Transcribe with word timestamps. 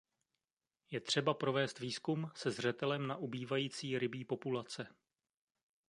Je 0.91 0.99
třeba 1.01 1.33
provést 1.33 1.79
výzkum 1.79 2.31
se 2.35 2.51
zřetelem 2.51 3.07
na 3.07 3.15
ubývající 3.17 3.99
rybí 3.99 4.25
populace. 4.25 4.87